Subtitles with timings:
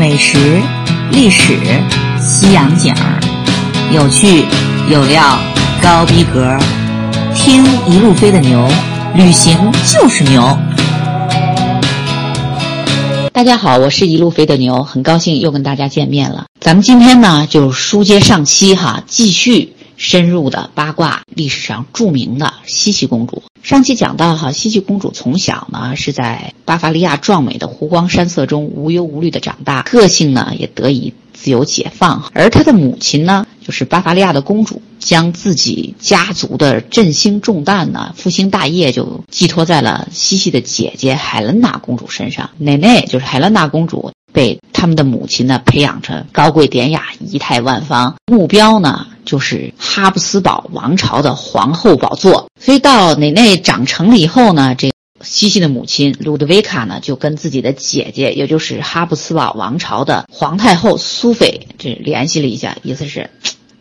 [0.00, 0.62] 美食、
[1.12, 1.58] 历史、
[2.18, 3.20] 西洋景儿，
[3.92, 4.46] 有趣
[4.90, 5.38] 有料，
[5.82, 6.56] 高逼格，
[7.34, 8.66] 听一路飞的牛，
[9.14, 9.54] 旅行
[9.86, 10.58] 就是牛。
[13.30, 16.46] 大家好，我是一路飞的牛，很高兴又跟大家见面了。
[16.58, 23.42] 咱们今天呢，就书接上期哈，继续深入的八卦历史上著名的茜茜公主。
[23.62, 32.30] 上期讲到哈，茜茜公主从小呢是在巴伐利亚壮美的湖光山色中无忧无虑的长大，个性呢也得以自由解放。
[32.32, 42.48] 而她的母亲呢，就是巴伐利亚的公主，将自己家族的振兴重担呢，复兴大业就寄托在了茜茜的姐姐海伦娜公主身上。
[42.56, 44.10] 奶奶就是海伦娜公主。
[44.32, 52.48] 被他们的母亲呢培养成高贵典雅、仪态万方，目标呢就是哈布斯堡王朝的皇后宝座。
[52.58, 63.28] 所以到奶奶长成了以后呢，这西西的母亲鲁德维卡呢就跟自己的姐姐，也就是哈布斯堡王朝的皇太后苏菲这联系了一下，意思是。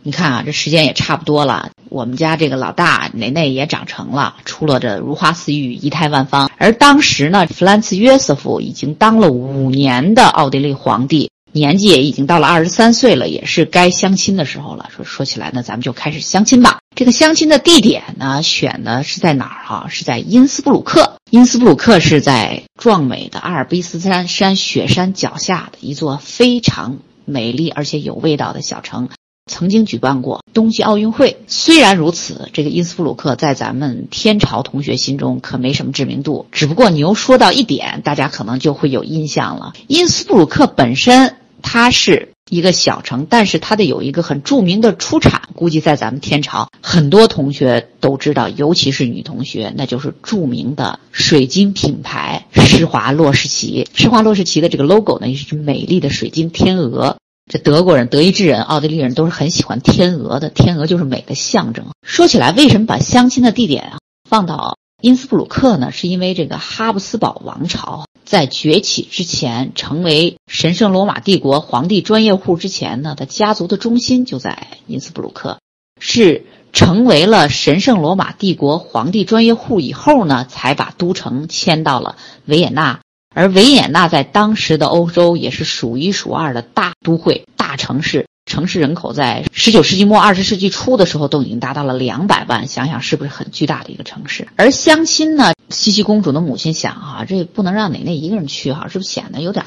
[0.10, 1.70] 你看啊，这时间也差不多了。
[1.88, 6.50] 我们家这个老大奶奶也长成了，出落着如花似玉，仪态万方。
[6.58, 14.90] 而当时呢，弗兰茨约瑟夫已经当了五年的奥地利皇帝，年纪也已经到了二十三岁了，也是该相亲的时候了。
[14.96, 16.80] 说说起来呢，咱们就开始相亲吧。
[16.96, 19.86] 这个相亲的地点呢，选的是在哪儿哈？
[19.90, 21.18] 是在因斯布鲁克。
[21.30, 29.10] 因斯布鲁克是在壮美的阿尔卑斯山山雪山脚下的一座非常美丽而且有味道的小城。
[29.50, 31.42] 曾经举办过冬季奥运会。
[31.48, 36.46] 虽然如此，这个因斯布鲁克在咱们天朝同学心中可没什么知名度。
[36.54, 39.74] 只不过你又说到一点，大家可能就会有印象了。
[39.88, 53.88] 因斯布鲁克本身它是一个小城，但是它的有一个很著名的出产，估计在咱们天朝很多同学都知道，尤其是女同学，那就是著名的水晶品牌施华洛世奇。
[53.94, 57.18] 施华洛世奇的这个 logo 呢，也是美丽的水晶天鹅。
[57.50, 61.88] 这德国人、德意志人、奥地利人都是很喜欢天鹅的，天鹅就是美的象征。
[62.04, 63.98] 说起来，为什么把相亲的地点啊
[64.30, 65.92] 放到因斯布鲁克呢？
[65.92, 75.58] 是因为这个哈布斯堡王朝在崛起之前，成为神圣罗马帝国皇帝专业户之前呢，他家族的中心就在因斯布鲁克，
[76.00, 82.16] 是成为了神圣罗马帝国皇帝专业户以后呢，才把都城迁到了
[82.46, 83.00] 维也纳。
[83.40, 94.50] 而维也纳在当时的欧洲也是数一数二的大都会、大城市，城市人口在十九世纪末、二十世纪初的时候都已经达到了两百万，想想是不是很巨大的一个城市？
[94.58, 99.66] 而相亲呢，茜茜公主的母亲想哈，这不能让奶奶一个人去哈，是不是显得有点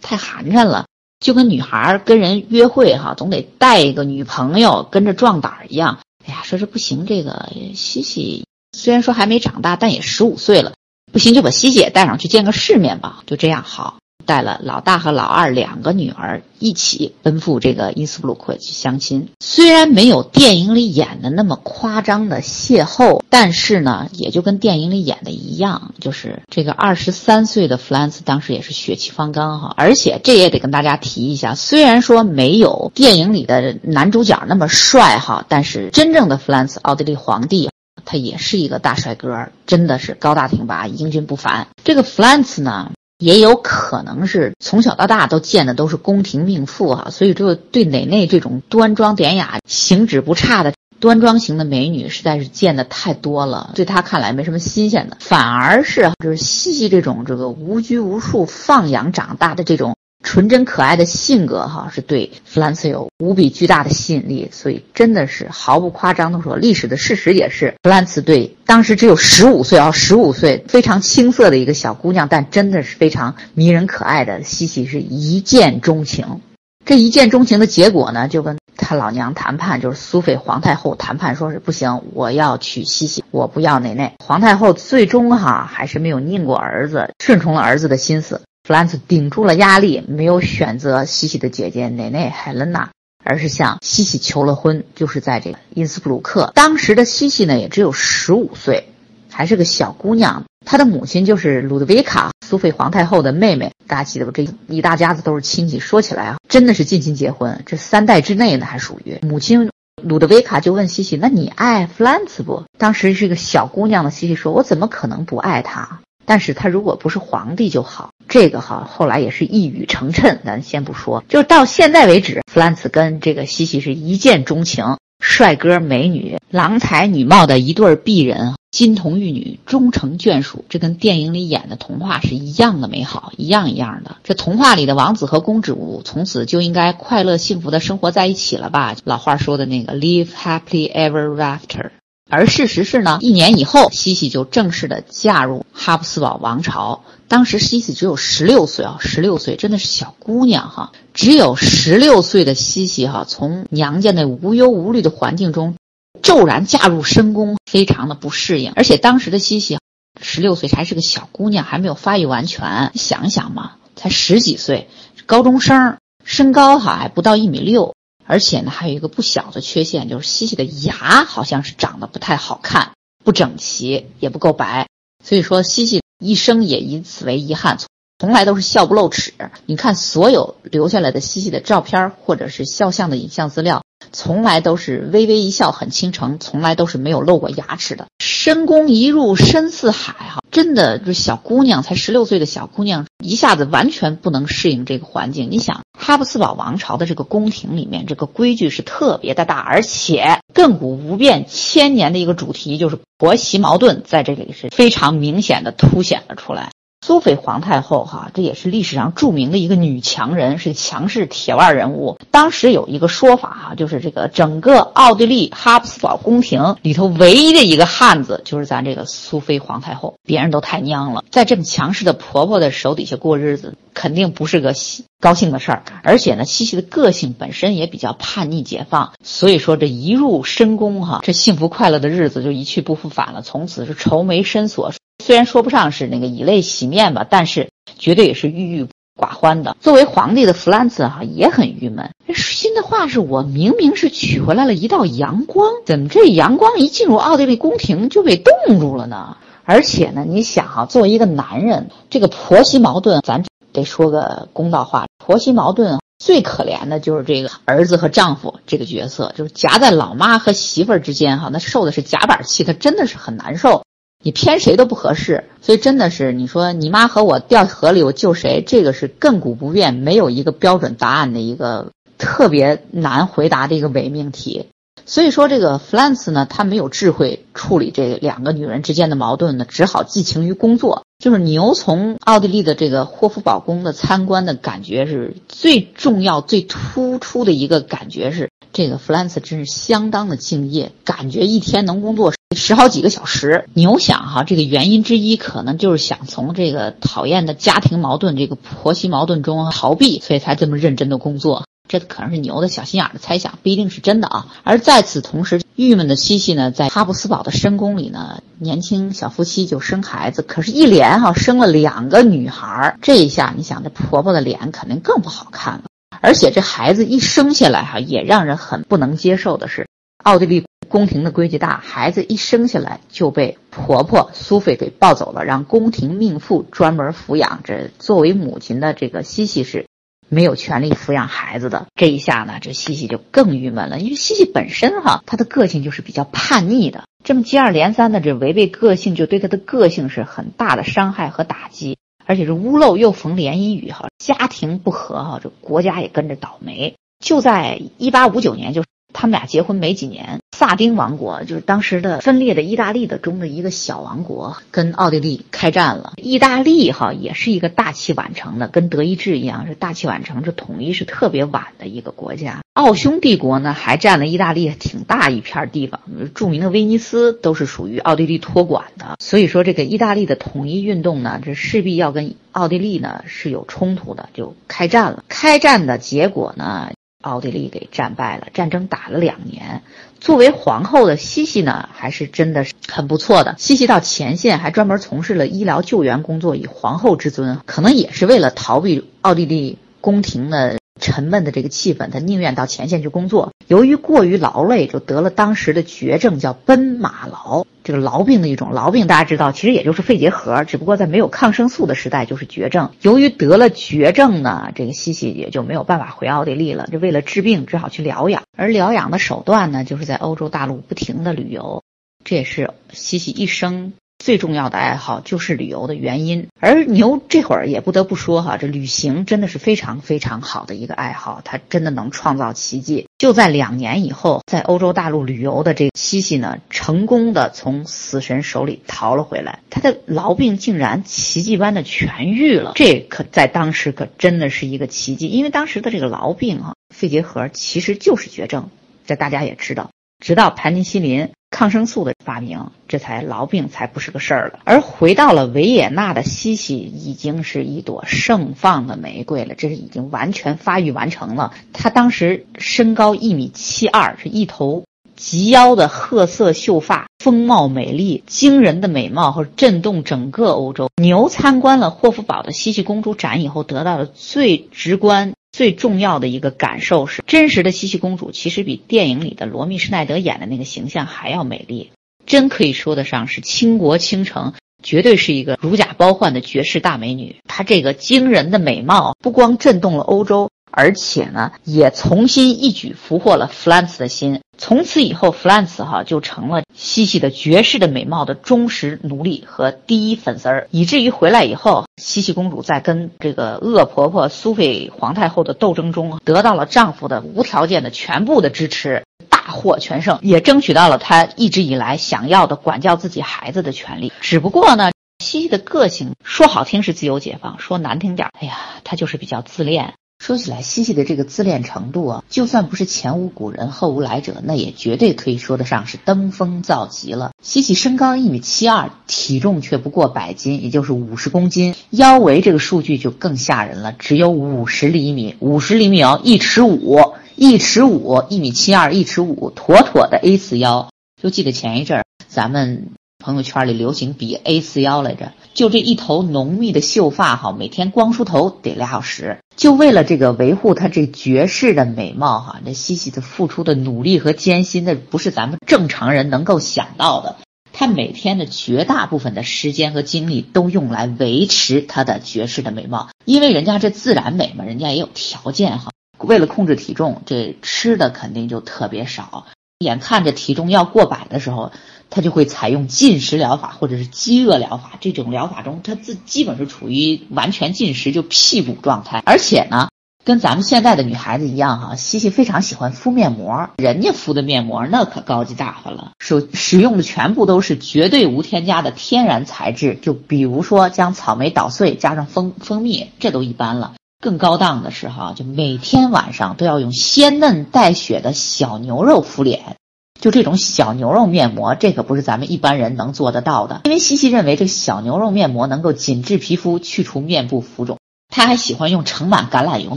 [0.00, 0.86] 太寒碜了？
[1.20, 5.98] 就跟女孩跟人约会哈，总得带一个女朋友跟着壮胆一样。
[6.26, 10.72] 哎呀，说是不行，这个茜茜虽然说还没长大，但也十五岁了。
[11.12, 13.22] 不行，就把西姐带上去见个世面吧。
[13.26, 19.28] 就这样，好，带了老大和老二两个女儿一起奔赴这个因斯布鲁克去相亲。
[19.40, 29.74] 虽然没有电影里演的那么夸张的邂逅，但是呢，也就跟电影里演的一样，就是这个二十三岁的弗兰茨当时也是血气方刚哈。
[29.76, 37.71] 而且这也得跟大家提一下，虽然说没有电影里的男主角那么帅哈，但是真正的弗兰茨奥地利皇帝。
[38.04, 41.68] 他也是一个大帅哥，真的是高大挺拔、英俊不凡。
[41.84, 59.96] 这个弗兰茨呢，也有可能是从小到大都见的都是宫廷命妇哈，所以就对哪内这种端庄典雅、形止不差的端庄型的美女，实在是见的太多了，对他看来没什么新鲜的，反而是就是西西这种这个无拘无束放养长大的这种。
[60.22, 76.40] 纯真可爱的性格，哈，是对弗兰茨有无比巨大的吸引力，所以真的是毫不夸张的说，历史的事实也是，弗兰茨对当时只有十五岁啊，十五岁非常青涩的一个小姑娘，但真的是非常迷人可爱的西西是一见钟情。
[76.84, 84.14] 这一见钟情的结果呢，就跟他老娘谈判，就是苏菲皇太后谈判，说是不行，我要娶西西，我不要奶奶。
[84.24, 88.40] 皇太后最终哈还是没有拧过儿子，顺从了儿子的心思。
[88.64, 92.90] 弗兰茨顶住了压力，没有选择西西的姐姐奶奶海伦娜，
[93.24, 94.84] 而是向西西求了婚。
[94.94, 98.88] 就是在这个因斯布鲁克，当时的西西呢也只有十五岁，
[99.28, 100.44] 还是个小姑娘。
[100.64, 103.72] 她的母亲就是鲁德维卡，苏菲皇太后的妹妹。
[103.88, 104.30] 大家记得不？
[104.30, 105.80] 这一大家子都是亲戚。
[105.80, 107.64] 说起来啊，真的是近亲结婚。
[107.66, 109.70] 这三代之内呢，还属于母亲
[110.00, 134.16] 鲁德维卡就问西西：“那你爱弗兰茨不？”当时是一个小姑娘的西西说：“我怎么可能不爱他？”但是他如果不是皇帝就好，这个哈后来也是一语成谶，咱先不说，就到现在为止，弗兰茨跟这个西西是一见钟情，帅哥美女、郎才女貌的一对璧人，金童玉女终成眷属，这跟电影里演的童话是一样的美好，一样一样的。
[134.24, 138.96] 这童话里的王子和公主从此就应该快乐幸福的生活在一起了吧？
[139.04, 141.90] 老话说的那个 “live happily ever after”。
[142.34, 147.04] 而事实是呢，一年以后，西西就正式的嫁入哈布斯堡王朝。
[147.28, 150.92] 当时西西只有十六岁啊，十六岁真的是小姑娘哈。
[151.12, 155.74] 只有十六岁的西西哈，从娘家那无忧无虑的环境中，
[156.22, 158.72] 骤然嫁入深宫，非常的不适应。
[158.76, 159.78] 而且当时的西西，
[160.18, 162.92] 十六岁还是个小姑娘，还没有发育完全。
[162.94, 164.88] 想想嘛，才十几岁，
[165.26, 167.94] 高中生，身高哈还不到一米六。
[168.26, 172.92] 而且呢，还有一个不小的缺陷，就是西西的牙好像是长得不太好看，
[173.24, 174.88] 不整齐，也不够白。
[175.24, 177.78] 所以说，西西一生也以此为遗憾，
[178.18, 179.34] 从来都是笑不露齿。
[179.66, 183.82] 你看，所有留下来的西西的照片或者是肖像的影像资料。
[184.10, 188.08] 从来都是微微一笑很倾城，从来都是没有露过牙齿的。
[188.44, 195.52] 深宫一入深似海，哈，真的这小姑娘才十六岁的小姑娘，一下子完全不能适应这个环境。
[195.52, 206.72] 你想，哈布斯堡王朝的这个宫廷里面，这个规矩是特别的大，而且亘古不变、千年的一个主题就是婆媳矛盾，在这里是非常明显的凸显了出来。
[207.04, 212.16] 苏菲皇太后，哈，这也是历史上著名的一个女强人，是强势铁腕人物。
[212.30, 225.82] 当时有一个说法，哈，就是这个整个奥地利哈布斯堡宫廷里头唯一的一个汉子，就是咱这个苏菲皇太后，别人都太娘了，在这么强势的婆婆的手底下过日子，肯定不是个喜高兴的事儿。
[226.04, 234.92] 而且呢，西西的个性本身也比较叛逆解放，所以说这一入深宫，哈，这幸福快乐的日子就一去不复返了，从此是愁眉深锁。
[235.22, 239.76] 虽然说不上是那个以泪洗面吧，但是绝对也是郁郁寡欢的。
[239.80, 242.10] 作为皇帝的弗兰茨哈也很郁闷。
[242.34, 249.36] 新的话是我明明是娶回来了一道阳光，怎么这阳光一进入奥地利宫廷就被冻住了呢？
[249.64, 263.84] 而且呢，你想哈，作为一个男人，这个婆媳矛盾，咱得说个公道话，婆媳矛盾最可怜的就是这个儿子和丈夫这个角色，就是夹在老妈和媳妇儿之间哈，那受的是夹板气，他真的是很难受。
[264.22, 268.62] 你偏谁都不合适，所以真的是你说你妈和我掉河里，我救谁？
[268.66, 274.66] 这个是亘古不变，没有一个标准答案的一个特别难回答的一个伪命题。
[275.04, 281.02] 所以说这个弗兰茨呢，他没有智慧处理这两个女人之间的矛盾呢，只好寄情于工作。
[281.18, 288.48] 就是牛从奥地利的这个霍夫堡宫的参观的感觉是最重要、最突出的一个感觉是。
[288.72, 293.68] 这个弗兰茨真是相当的敬业，感觉一天能工作十好几个小时。
[293.74, 301.64] 牛想哈，这个原因之一可能就是想从这个讨厌的家庭矛盾、这个婆媳矛盾中逃避，所以才这么认真的工作。
[301.88, 304.46] 这可能是牛的小心眼的猜想，不一定是真的啊。
[304.62, 315.82] 而在此同时，郁闷的西西呢，在哈布斯堡的深宫里呢，年轻小夫妻就生孩子，可是，一连哈生了两个女孩，这一下你想，这婆婆的脸肯定更不好看了。
[316.22, 319.88] 而且这孩子一生下来哈，也让人很不能接受的是，
[320.22, 327.60] 奥地利宫廷的规矩大，孩子一生下来就被婆婆苏菲给抱走了，让宫廷命妇专门抚养。
[327.64, 329.86] 这作为母亲的这个西西是
[330.28, 331.86] 没有权利抚养孩子的。
[331.94, 341.96] 这一下呢，这西西就更郁闷了，因为西西本身哈，她的个性就是比较叛逆的，这么接二连三的这违背个性，就对她的个性是很大的伤害和打击。
[342.24, 346.94] 而且是屋漏又逢连阴雨哈，家庭不和哈，这国家也跟着倒霉。
[347.18, 350.40] 就在一八五九年，就他们俩结婚没几年。
[350.56, 356.12] 萨丁王国就是当时的分裂的意大利的中的一个小王国，跟奥地利开战了。
[356.16, 362.60] 意大利哈也是一个大器晚成的，跟德意志一样是大器晚成，这统一是特别晚的一个国家。
[362.74, 366.00] 奥匈帝国呢还占了意大利挺大一片地方，
[366.34, 369.16] 著名的威尼斯都是属于奥地利托管的。
[369.18, 375.24] 所以说这个意大利的统一运动呢，这势必要跟奥地利呢是有冲突的，就开战了。
[375.28, 376.90] 开战的结果呢？
[377.22, 379.82] 奥地利给战败了，战争打了两年。
[380.20, 383.54] 作为皇后的西西呢，还是真的是很不错的。
[383.58, 390.76] 西西到前线还专门从事了医疗救援工作，以皇后之尊，可能也是为了逃避奥地利宫廷的。
[391.00, 393.51] 沉闷的这个气氛，她宁愿到前线去工作。
[393.66, 397.64] 由于过于劳累，就得了当时的绝症，叫奔马痨。
[397.84, 402.90] 这个痨病的一种痨病，大家知道，其实也就是肺结核，只不过在没有抗生素的时代就是绝症。
[403.00, 406.86] 由于得了绝症呢，这个西西也就没有办法回奥地利了。
[406.86, 408.42] 就为了治病，只好去疗养。
[408.56, 411.82] 而疗养的手段呢，就是在欧洲大陆不停的旅游。
[412.24, 413.92] 这也是西西一生。
[414.18, 423.08] 最重要的爱好就是旅游的原因，而牛这会儿也不得不说哈，这旅行真的是非常非常好的一个爱好，它真的能创造奇迹。
[423.22, 438.70] 就在两年以后，在欧洲大陆旅游的这个西西呢，成功的从死神手里逃了回来，他的痨病竟然奇迹般的痊愈了，这可在当时可真的是一个奇迹，因为当时的这个痨病啊，肺结核其实就是绝症，
[439.06, 441.30] 这大家也知道，直到盘尼西林。
[441.62, 444.58] 抗生素的发明，这才痨病才不是个事儿了。
[444.64, 451.54] 而回到了维也纳的西西，已经是一朵盛放的玫瑰了，这是已经完全发育完成了。
[451.72, 454.82] 她当时身高一米七二，是一头
[455.14, 460.88] 及腰的褐色秀发，风貌美丽，惊人的美貌和震动整个欧洲。
[461.00, 465.34] 牛参观了霍夫堡的西西公主展以后，得到了最直观。
[465.62, 471.92] 最重要的一个感受是，真实的茜茜公主其实比电影里的罗密施耐德演的那个形象还要美丽，
[472.26, 477.36] 真可以说得上是倾国倾城，绝对是一个如假包换的绝世大美女。
[477.46, 480.50] 她这个惊人的美貌不光震动了欧洲。
[480.72, 484.40] 而且呢，也重新一举俘获了弗兰茨的心。
[484.58, 504.12] 从此以后，弗兰茨哈就成了西西的绝世的美貌的忠实奴隶和第一粉丝儿，以至于回来以后，西西公主在跟这个恶婆婆苏菲皇太后的斗争中，得到了丈夫的无条件的全部的支持，大获全胜，也争取到了她一直以来想要的管教自己孩子的权利。
[504.20, 504.92] 只不过呢，
[505.24, 509.94] 西西的个性说好听是自由解放，说难听点，哎呀，她就是比较自恋。
[510.22, 517.32] 说起来，西西的这个自恋程度啊，就算不是前无古人后无来者，那也绝对可以说得上是登峰造极了。
[517.42, 530.88] 西西身高一米七二，体重却不过百斤，也就是五十公斤，腰围这个数据就更吓人了，只有五十厘米，五十厘米哦，一尺五，一尺五，一米七二，一尺五，妥妥的 A 四腰。
[531.20, 532.92] 就记得前一阵儿咱们。
[533.22, 547.36] 朋友圈里流行比 A 四腰来着，就这一头浓密的秀发哈，每天光梳头得俩小时，就为了这个维护她这绝世的美貌哈，那西西的付出的努力和艰辛的不是咱们正常人能够想到的。
[547.72, 555.90] 她每天的绝大部分的时间和精力都用来维持她的绝世的美貌，因为人家这自然美嘛，人家也有条件哈。
[556.18, 559.46] 为了控制体重，这吃的肯定就特别少，
[559.78, 561.72] 眼看着体重要过百的时候。
[562.14, 569.22] 他就会采用禁食疗法或者是饥饿疗法，这种疗法中，他自基本是处于完全禁食就屁股状态。
[569.24, 569.88] 而且呢，
[570.22, 583.94] 跟咱们现在的女孩子一样哈，西西非常喜欢敷面膜，人家敷的面膜那可高级大发了，使使用的全部都是绝对无添加的天然材质，就比如说将草莓捣碎加上蜂蜂蜜，这都一般了。
[584.20, 589.76] 更高档的是哈，就每天晚上都要用鲜嫩带血的小牛肉敷脸。
[590.22, 593.80] 就这种小牛肉面膜，这可不是咱们一般人能做得到的。
[593.84, 597.98] 因为西西认为这小牛肉面膜能够紧致皮肤，去除面部浮肿。
[598.32, 599.96] 他还喜欢用盛满橄榄油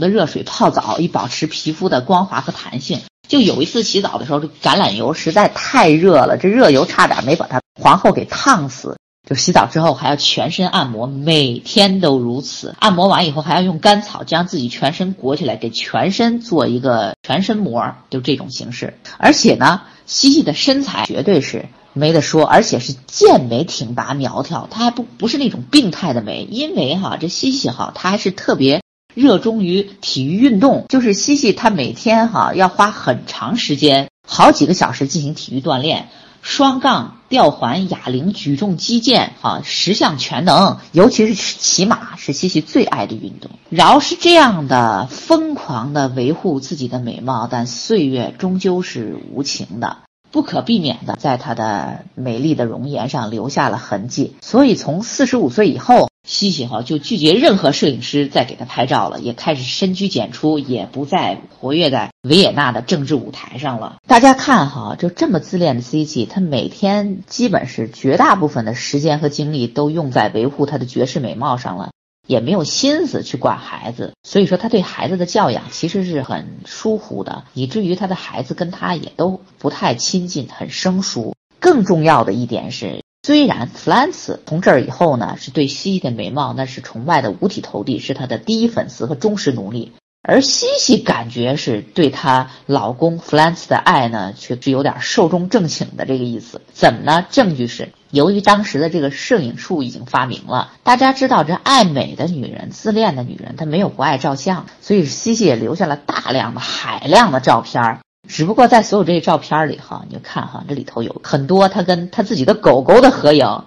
[0.00, 3.02] 的热水泡澡，以保持皮肤的光滑和弹性。
[3.28, 8.96] 就有一次洗澡的时候，这橄榄油实在太热了，这热油差点没把他皇后给烫死。
[9.28, 12.74] 就洗澡之后还要全身按摩，每天都如此。
[12.80, 18.98] 按摩完以后还要用干草将自己全身裹起来，给全身做一个全身膜，就这种形式。
[19.18, 26.46] 而且呢，西西的身材绝对是没得说，而且是健美挺拔苗条，她还不不是那种病态的美。
[26.50, 28.82] 因为哈，这西西哈，她还是特别
[29.14, 36.08] 热衷于体育运动，就是西西她每天哈要花很长时间，好几个小时进行体育锻炼。
[36.46, 43.50] 双杠、吊环、哑铃、举重、击剑，哈，十项全能，尤其是骑马是西西最爱的运动。
[43.68, 49.96] 饶是这样的疯狂的维护自己的美貌，但岁月终究是无情的，
[50.30, 54.36] 不可避免的在她的美丽的容颜上留下了痕迹。
[54.40, 56.08] 所以从四十五岁以后。
[56.26, 63.98] 西西哈就拒绝任何摄影师再给他拍照了，也开始深居简出，也不再活跃在维也纳的政治舞台上了。
[64.08, 71.90] 大家看哈，就这么自恋的西西，他每天基本是绝大部分的时间和精力都用在维护他的绝世美貌上了，
[72.26, 74.12] 也没有心思去管孩子。
[74.24, 81.34] 所以说，他对孩子的教养其实是很疏忽的，以至于他的孩子跟他也都不太亲近，很生疏。
[81.60, 83.05] 更重要的一点是。
[83.26, 89.90] 虽然弗兰茨从这儿以后呢，是对西西的美貌那是崇拜的五体投地，是她的第一粉丝和忠实奴隶，
[90.22, 96.60] 而西西感觉是对她老公弗兰茨的爱呢，却是有点寿终正寝的这个意思。
[96.72, 97.26] 怎么呢？
[97.28, 107.98] 证据是，由于当时的这个摄影术已经发明了，大家知道这爱美的女人、自恋的女人，她没有不爱照相，所以西西也留下了大量的、海量的照片儿。
[108.28, 113.64] 只不过在所有这些照片里哈，你就看哈，这里头有很多他跟他自己的狗狗的合影，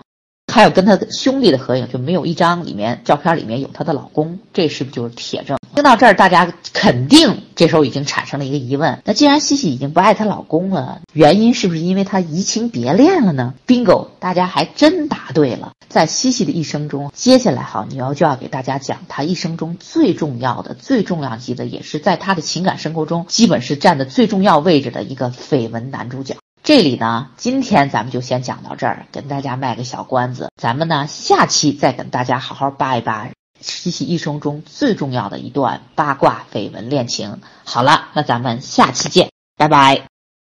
[0.49, 5.57] 还有跟他兄弟的合影，就没有一张里面照片里面有她的老公，这是不是就是铁证？
[5.75, 15.71] 听到这儿，大家肯定这时候已经产生了一个疑问：那既然西西已经不爱她老公了，原因是不是因为她移情别恋了呢？Bingo，大家还真答对了。
[15.87, 26.35] 在西西的一生中，接下来好牛就要给大家讲她一生中最重要的、最重要级的，也是在她的情感生活中基本是占的最重要位置的一个绯闻男主角。
[26.69, 30.51] 这里呢，今天咱们就先讲到这儿，跟大家卖个小关子。
[30.55, 33.27] 咱们呢，下期再跟大家好好扒一扒。
[33.59, 37.41] 西西一生中最重要的一段八卦绯闻恋情。
[37.63, 40.03] 好了，那咱们下期见，拜拜。